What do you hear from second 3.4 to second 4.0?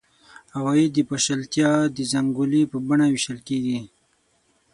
کېږي.